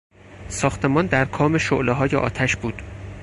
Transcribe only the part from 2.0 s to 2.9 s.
آتش بود.